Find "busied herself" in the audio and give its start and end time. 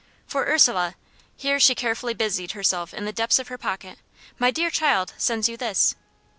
2.15-2.91